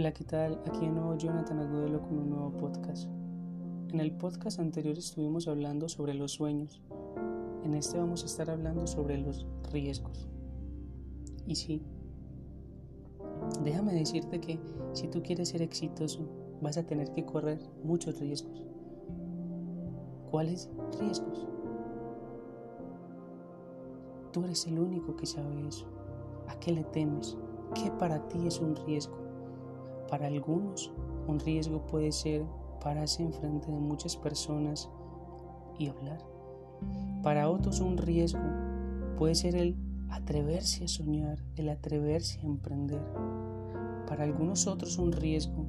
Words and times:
Hola, 0.00 0.14
¿qué 0.14 0.24
tal? 0.24 0.58
Aquí 0.66 0.86
de 0.86 0.92
nuevo 0.92 1.14
Jonathan 1.14 1.58
Agudelo 1.58 2.00
con 2.00 2.16
un 2.16 2.30
nuevo 2.30 2.52
podcast. 2.52 3.06
En 3.92 4.00
el 4.00 4.12
podcast 4.12 4.58
anterior 4.58 4.96
estuvimos 4.96 5.46
hablando 5.46 5.90
sobre 5.90 6.14
los 6.14 6.32
sueños. 6.32 6.80
En 7.64 7.74
este 7.74 7.98
vamos 7.98 8.22
a 8.22 8.26
estar 8.26 8.48
hablando 8.48 8.86
sobre 8.86 9.18
los 9.18 9.46
riesgos. 9.70 10.26
Y 11.46 11.54
sí, 11.54 11.82
déjame 13.62 13.92
decirte 13.92 14.40
que 14.40 14.58
si 14.94 15.06
tú 15.08 15.22
quieres 15.22 15.50
ser 15.50 15.60
exitoso, 15.60 16.26
vas 16.62 16.78
a 16.78 16.86
tener 16.86 17.12
que 17.12 17.26
correr 17.26 17.60
muchos 17.84 18.18
riesgos. 18.20 18.64
¿Cuáles 20.30 20.70
riesgos? 20.98 21.46
Tú 24.32 24.44
eres 24.44 24.66
el 24.66 24.78
único 24.78 25.14
que 25.14 25.26
sabe 25.26 25.68
eso. 25.68 25.84
¿A 26.48 26.58
qué 26.58 26.72
le 26.72 26.84
temes? 26.84 27.36
¿Qué 27.74 27.90
para 27.90 28.26
ti 28.28 28.46
es 28.46 28.60
un 28.60 28.74
riesgo? 28.86 29.29
Para 30.10 30.26
algunos, 30.26 30.92
un 31.28 31.38
riesgo 31.38 31.86
puede 31.86 32.10
ser 32.10 32.44
pararse 32.82 33.22
enfrente 33.22 33.70
de 33.70 33.78
muchas 33.78 34.16
personas 34.16 34.90
y 35.78 35.88
hablar. 35.88 36.18
Para 37.22 37.48
otros, 37.48 37.80
un 37.80 37.96
riesgo 37.96 38.40
puede 39.16 39.34
ser 39.34 39.54
el 39.54 39.76
atreverse 40.10 40.84
a 40.84 40.88
soñar, 40.88 41.38
el 41.56 41.68
atreverse 41.68 42.40
a 42.40 42.46
emprender. 42.46 43.02
Para 44.08 44.24
algunos 44.24 44.66
otros, 44.66 44.98
un 44.98 45.12
riesgo 45.12 45.64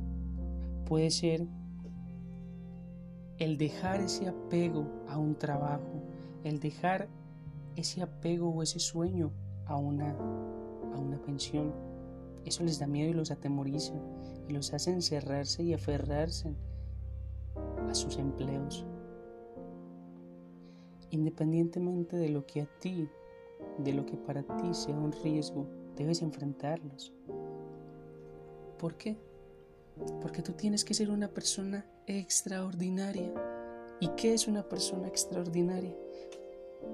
puede 0.85 1.11
ser 1.11 1.47
el 3.37 3.57
dejar 3.57 4.01
ese 4.01 4.27
apego 4.27 4.87
a 5.07 5.17
un 5.17 5.35
trabajo, 5.35 6.01
el 6.43 6.59
dejar 6.59 7.07
ese 7.75 8.01
apego 8.01 8.49
o 8.49 8.63
ese 8.63 8.79
sueño 8.79 9.31
a 9.65 9.77
una, 9.77 10.11
a 10.11 10.99
una 10.99 11.17
pensión. 11.21 11.90
Eso 12.45 12.63
les 12.63 12.79
da 12.79 12.87
miedo 12.87 13.11
y 13.11 13.13
los 13.13 13.31
atemoriza 13.31 13.93
y 14.47 14.53
los 14.53 14.73
hace 14.73 14.91
encerrarse 14.91 15.63
y 15.63 15.73
aferrarse 15.73 16.55
a 17.89 17.93
sus 17.93 18.17
empleos. 18.17 18.85
Independientemente 21.09 22.17
de 22.17 22.29
lo 22.29 22.45
que 22.45 22.61
a 22.61 22.65
ti, 22.79 23.09
de 23.77 23.93
lo 23.93 24.05
que 24.05 24.17
para 24.17 24.43
ti 24.43 24.73
sea 24.73 24.95
un 24.95 25.11
riesgo, 25.11 25.67
debes 25.95 26.21
enfrentarlos. 26.21 27.13
¿Por 28.79 28.95
qué? 28.95 29.17
Porque 30.21 30.41
tú 30.41 30.53
tienes 30.53 30.83
que 30.83 30.93
ser 30.93 31.11
una 31.11 31.27
persona 31.27 31.85
extraordinaria. 32.07 33.31
¿Y 33.99 34.07
qué 34.17 34.33
es 34.33 34.47
una 34.47 34.67
persona 34.67 35.07
extraordinaria? 35.07 35.95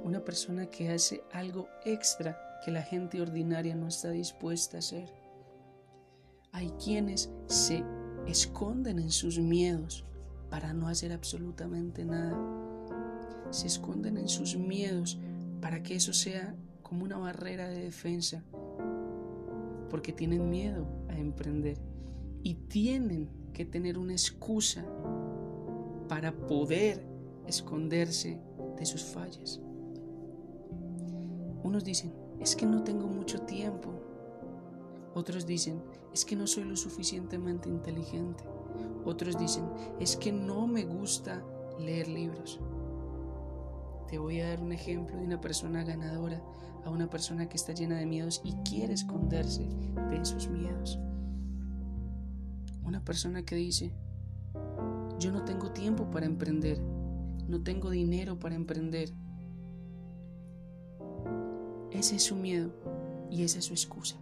Una 0.04 0.24
persona 0.24 0.66
que 0.66 0.90
hace 0.90 1.24
algo 1.32 1.68
extra 1.86 2.38
que 2.66 2.72
la 2.72 2.82
gente 2.82 3.22
ordinaria 3.22 3.76
no 3.76 3.88
está 3.88 4.10
dispuesta 4.10 4.78
a 4.78 4.80
hacer. 4.80 5.10
Hay 6.52 6.72
quienes 6.84 7.30
se 7.48 7.84
esconden 8.26 9.00
en 9.00 9.12
sus 9.12 9.40
miedos 9.40 10.04
para 10.50 10.74
no 10.74 10.88
hacer 10.88 11.12
absolutamente 11.12 12.06
nada. 12.06 12.38
Se 13.52 13.68
esconden 13.68 14.18
en 14.18 14.28
sus 14.28 14.58
miedos 14.58 15.20
para 15.62 15.84
que 15.84 15.96
eso 15.96 16.14
sea 16.14 16.56
como 16.84 17.04
una 17.04 17.18
barrera 17.18 17.68
de 17.68 17.82
defensa. 17.82 18.44
Porque 19.90 20.12
tienen 20.12 20.50
miedo 20.50 20.88
a 21.10 21.18
emprender 21.18 21.78
y 22.44 22.56
tienen 22.56 23.30
que 23.54 23.66
tener 23.66 23.98
una 23.98 24.14
excusa 24.14 24.86
para 26.08 26.32
poder 26.32 27.06
esconderse 27.48 28.40
de 28.78 28.86
sus 28.86 29.04
fallas. 29.04 29.60
Unos 31.64 31.84
dicen, 31.84 32.14
es 32.40 32.56
que 32.56 32.66
no 32.66 32.84
tengo 32.84 33.08
mucho 33.08 33.42
tiempo. 33.42 33.90
Otros 35.18 35.48
dicen, 35.48 35.82
es 36.14 36.26
que 36.26 36.36
no 36.36 36.46
soy 36.46 36.66
lo 36.66 36.76
suficientemente 36.76 37.68
inteligente. 37.70 38.44
Otros 39.04 39.36
dicen, 39.40 39.64
es 40.00 40.16
que 40.16 40.32
no 40.32 40.68
me 40.68 40.86
gusta 40.86 41.44
leer 41.80 42.08
libros. 42.08 42.60
Te 44.08 44.20
voy 44.20 44.42
a 44.42 44.50
dar 44.50 44.62
un 44.62 44.74
ejemplo 44.74 45.18
de 45.18 45.24
una 45.24 45.42
persona 45.42 45.84
ganadora 45.84 46.40
a 46.86 46.92
una 46.92 47.10
persona 47.10 47.50
que 47.50 47.58
está 47.58 47.74
llena 47.74 47.98
de 47.98 48.06
miedos 48.06 48.42
y 48.44 48.54
quiere 48.58 48.94
esconderse 48.94 49.68
de 50.08 50.18
esos 50.18 50.50
miedos. 50.50 51.00
Una 52.86 53.04
persona 53.04 53.44
que 53.44 53.56
dice, 53.56 53.96
yo 55.18 55.32
no 55.32 55.44
tengo 55.46 55.72
tiempo 55.72 56.12
para 56.12 56.28
emprender, 56.28 56.80
no 57.48 57.64
tengo 57.64 57.90
dinero 57.90 58.38
para 58.38 58.54
emprender. 58.54 59.12
Ese 61.90 62.18
es 62.18 62.24
su 62.24 62.36
miedo 62.36 62.72
y 63.32 63.42
esa 63.42 63.58
es 63.58 63.66
su 63.66 63.74
excusa. 63.74 64.18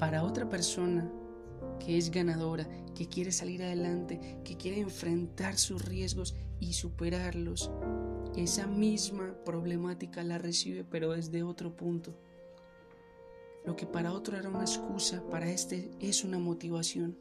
Para 0.00 0.24
otra 0.24 0.48
persona 0.48 1.12
que 1.78 1.98
es 1.98 2.10
ganadora, 2.10 2.66
que 2.94 3.06
quiere 3.06 3.30
salir 3.30 3.62
adelante, 3.62 4.40
que 4.42 4.56
quiere 4.56 4.80
enfrentar 4.80 5.58
sus 5.58 5.84
riesgos 5.84 6.34
y 6.58 6.72
superarlos, 6.72 7.70
esa 8.34 8.66
misma 8.66 9.34
problemática 9.44 10.22
la 10.24 10.38
recibe 10.38 10.84
pero 10.84 11.12
desde 11.12 11.42
otro 11.42 11.76
punto. 11.76 12.18
Lo 13.66 13.76
que 13.76 13.86
para 13.86 14.14
otro 14.14 14.38
era 14.38 14.48
una 14.48 14.62
excusa, 14.62 15.22
para 15.28 15.50
este 15.50 15.90
es 16.00 16.24
una 16.24 16.38
motivación. 16.38 17.18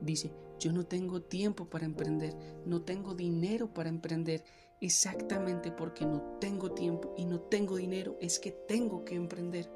Dice, 0.00 0.32
yo 0.58 0.72
no 0.72 0.86
tengo 0.86 1.20
tiempo 1.20 1.68
para 1.68 1.84
emprender, 1.84 2.34
no 2.64 2.80
tengo 2.82 3.14
dinero 3.14 3.74
para 3.74 3.90
emprender. 3.90 4.44
Exactamente 4.80 5.70
porque 5.70 6.06
no 6.06 6.38
tengo 6.40 6.72
tiempo 6.72 7.14
y 7.18 7.26
no 7.26 7.38
tengo 7.38 7.76
dinero 7.76 8.16
es 8.20 8.38
que 8.38 8.50
tengo 8.50 9.04
que 9.04 9.14
emprender 9.14 9.70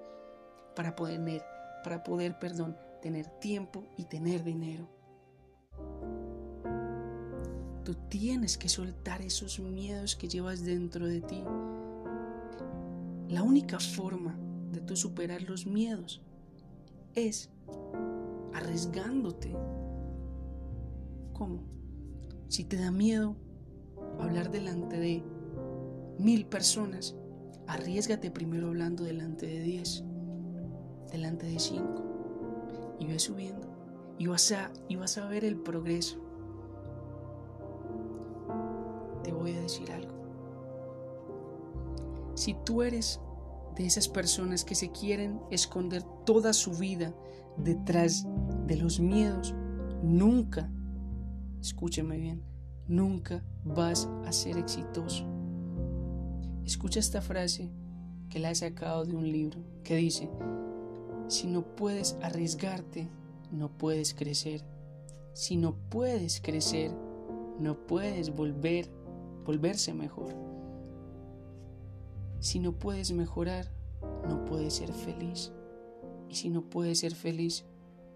para 0.74 0.96
poder 0.96 1.20
para 1.86 2.02
poder, 2.02 2.36
perdón, 2.40 2.76
tener 3.00 3.28
tiempo 3.38 3.84
y 3.96 4.06
tener 4.06 4.42
dinero. 4.42 4.88
Tú 7.84 7.94
tienes 8.08 8.58
que 8.58 8.68
soltar 8.68 9.22
esos 9.22 9.60
miedos 9.60 10.16
que 10.16 10.26
llevas 10.26 10.64
dentro 10.64 11.06
de 11.06 11.20
ti. 11.20 11.44
La 13.28 13.44
única 13.44 13.78
forma 13.78 14.36
de 14.72 14.80
tú 14.80 14.96
superar 14.96 15.42
los 15.42 15.64
miedos 15.64 16.24
es 17.14 17.50
arriesgándote. 18.52 19.56
¿Cómo? 21.34 21.62
Si 22.48 22.64
te 22.64 22.78
da 22.78 22.90
miedo 22.90 23.36
hablar 24.18 24.50
delante 24.50 24.98
de 24.98 25.22
mil 26.18 26.46
personas, 26.46 27.14
arriesgate 27.68 28.32
primero 28.32 28.66
hablando 28.66 29.04
delante 29.04 29.46
de 29.46 29.60
diez 29.60 30.02
delante 31.16 31.46
de 31.46 31.58
cinco 31.58 32.04
y 33.00 33.06
ve 33.06 33.18
subiendo 33.18 33.66
y 34.18 34.26
vas 34.26 34.52
a, 34.52 34.70
y 34.88 34.96
vas 34.96 35.18
a 35.18 35.26
ver 35.26 35.44
el 35.44 35.56
progreso. 35.56 36.18
Te 39.22 39.32
voy 39.32 39.52
a 39.52 39.60
decir 39.60 39.90
algo. 39.92 40.14
Si 42.34 42.54
tú 42.64 42.82
eres 42.82 43.20
de 43.76 43.86
esas 43.86 44.08
personas 44.08 44.64
que 44.64 44.74
se 44.74 44.90
quieren 44.90 45.40
esconder 45.50 46.02
toda 46.24 46.52
su 46.52 46.72
vida 46.72 47.14
detrás 47.56 48.26
de 48.66 48.76
los 48.76 49.00
miedos, 49.00 49.54
nunca, 50.02 50.70
escúchame 51.60 52.18
bien, 52.18 52.42
nunca 52.86 53.42
vas 53.64 54.08
a 54.26 54.32
ser 54.32 54.58
exitoso. 54.58 55.26
Escucha 56.64 57.00
esta 57.00 57.22
frase 57.22 57.70
que 58.28 58.38
la 58.38 58.50
he 58.50 58.54
sacado 58.54 59.04
de 59.04 59.14
un 59.14 59.30
libro 59.30 59.60
que 59.82 59.96
dice, 59.96 60.30
si 61.28 61.46
no 61.46 61.62
puedes 61.62 62.16
arriesgarte, 62.22 63.08
no 63.50 63.68
puedes 63.68 64.14
crecer. 64.14 64.62
Si 65.32 65.56
no 65.56 65.74
puedes 65.90 66.40
crecer, 66.40 66.92
no 67.58 67.86
puedes 67.86 68.34
volver, 68.34 68.88
volverse 69.44 69.92
mejor. 69.92 70.34
Si 72.40 72.58
no 72.58 72.72
puedes 72.72 73.12
mejorar, 73.12 73.70
no 74.28 74.44
puedes 74.44 74.74
ser 74.74 74.92
feliz. 74.92 75.52
Y 76.28 76.34
si 76.36 76.48
no 76.48 76.62
puedes 76.62 77.00
ser 77.00 77.14
feliz, 77.14 77.64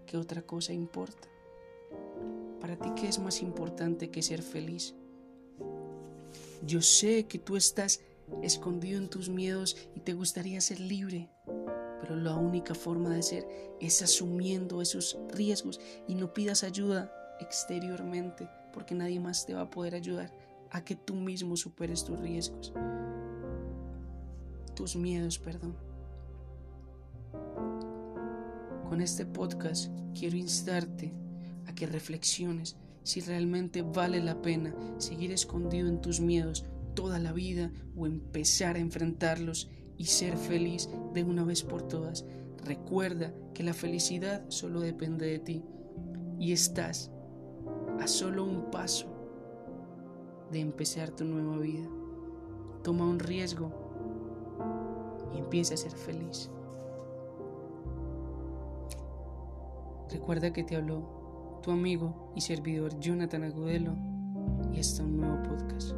¿qué 0.05 0.17
otra 0.17 0.41
cosa 0.41 0.73
importa? 0.73 1.27
Para 2.59 2.77
ti, 2.77 2.91
¿qué 2.95 3.07
es 3.07 3.19
más 3.19 3.41
importante 3.41 4.09
que 4.09 4.21
ser 4.21 4.41
feliz? 4.41 4.95
Yo 6.65 6.81
sé 6.81 7.25
que 7.25 7.39
tú 7.39 7.57
estás 7.57 8.01
escondido 8.41 8.99
en 8.99 9.09
tus 9.09 9.29
miedos 9.29 9.75
y 9.95 9.99
te 10.01 10.13
gustaría 10.13 10.61
ser 10.61 10.79
libre, 10.79 11.29
pero 12.01 12.15
la 12.15 12.35
única 12.35 12.73
forma 12.73 13.11
de 13.11 13.21
ser 13.21 13.47
es 13.79 14.01
asumiendo 14.01 14.81
esos 14.81 15.17
riesgos 15.29 15.79
y 16.07 16.15
no 16.15 16.33
pidas 16.33 16.63
ayuda 16.63 17.13
exteriormente 17.39 18.49
porque 18.73 18.95
nadie 18.95 19.19
más 19.19 19.45
te 19.45 19.53
va 19.53 19.61
a 19.61 19.69
poder 19.69 19.93
ayudar 19.93 20.33
a 20.71 20.83
que 20.83 20.95
tú 20.95 21.13
mismo 21.13 21.55
superes 21.55 22.03
tus 22.03 22.19
riesgos, 22.19 22.73
tus 24.75 24.95
miedos, 24.95 25.37
perdón. 25.37 25.75
Con 28.89 29.01
este 29.01 29.25
podcast 29.25 29.91
quiero 30.17 30.37
instarte 30.37 31.11
a 31.67 31.75
que 31.75 31.85
reflexiones 31.85 32.77
si 33.03 33.21
realmente 33.21 33.81
vale 33.81 34.21
la 34.21 34.41
pena 34.41 34.73
seguir 34.97 35.31
escondido 35.31 35.87
en 35.87 36.01
tus 36.01 36.19
miedos 36.19 36.65
toda 36.93 37.19
la 37.19 37.31
vida 37.31 37.71
o 37.95 38.05
empezar 38.05 38.75
a 38.75 38.79
enfrentarlos 38.79 39.69
y 40.01 40.05
ser 40.05 40.35
feliz 40.35 40.89
de 41.13 41.23
una 41.23 41.43
vez 41.43 41.61
por 41.61 41.83
todas. 41.83 42.25
Recuerda 42.65 43.31
que 43.53 43.61
la 43.61 43.75
felicidad 43.75 44.43
solo 44.47 44.79
depende 44.79 45.27
de 45.27 45.37
ti 45.37 45.63
y 46.39 46.53
estás 46.53 47.11
a 47.99 48.07
solo 48.07 48.43
un 48.43 48.71
paso 48.71 49.05
de 50.51 50.59
empezar 50.59 51.11
tu 51.11 51.23
nueva 51.23 51.55
vida. 51.59 51.87
Toma 52.81 53.05
un 53.05 53.19
riesgo 53.19 53.71
y 55.35 55.37
empieza 55.37 55.75
a 55.75 55.77
ser 55.77 55.91
feliz. 55.91 56.49
Recuerda 60.09 60.51
que 60.51 60.63
te 60.63 60.77
habló 60.77 61.59
tu 61.61 61.69
amigo 61.69 62.31
y 62.35 62.41
servidor 62.41 62.99
Jonathan 62.99 63.43
Agudelo 63.43 63.95
y 64.73 64.79
hasta 64.79 65.03
un 65.03 65.17
nuevo 65.17 65.43
podcast. 65.43 65.91